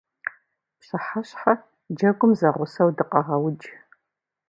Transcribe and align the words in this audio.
Пщыхьэщхьэ 0.77 1.53
джэгум 1.93 2.31
зэгъусэу 2.39 2.89
дыкъэгъэудж. 2.97 3.63